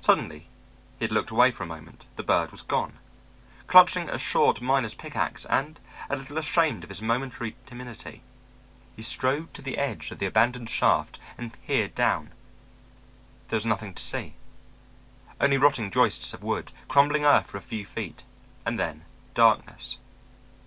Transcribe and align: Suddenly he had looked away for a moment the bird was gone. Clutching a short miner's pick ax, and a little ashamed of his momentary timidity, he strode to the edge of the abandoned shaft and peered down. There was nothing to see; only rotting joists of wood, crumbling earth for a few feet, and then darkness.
Suddenly 0.00 0.46
he 0.98 1.04
had 1.04 1.12
looked 1.12 1.28
away 1.30 1.50
for 1.50 1.62
a 1.62 1.66
moment 1.66 2.06
the 2.16 2.22
bird 2.22 2.50
was 2.50 2.62
gone. 2.62 2.98
Clutching 3.66 4.08
a 4.08 4.16
short 4.16 4.62
miner's 4.62 4.94
pick 4.94 5.14
ax, 5.14 5.44
and 5.44 5.80
a 6.08 6.16
little 6.16 6.38
ashamed 6.38 6.82
of 6.82 6.88
his 6.88 7.02
momentary 7.02 7.56
timidity, 7.66 8.22
he 8.96 9.02
strode 9.02 9.52
to 9.52 9.60
the 9.60 9.76
edge 9.76 10.10
of 10.10 10.18
the 10.18 10.24
abandoned 10.24 10.70
shaft 10.70 11.18
and 11.36 11.62
peered 11.66 11.94
down. 11.94 12.32
There 13.48 13.58
was 13.58 13.66
nothing 13.66 13.92
to 13.92 14.02
see; 14.02 14.32
only 15.42 15.58
rotting 15.58 15.90
joists 15.90 16.32
of 16.32 16.42
wood, 16.42 16.72
crumbling 16.88 17.26
earth 17.26 17.50
for 17.50 17.58
a 17.58 17.60
few 17.60 17.84
feet, 17.84 18.24
and 18.64 18.78
then 18.78 19.04
darkness. 19.34 19.98